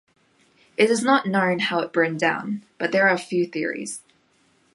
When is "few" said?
3.19-3.45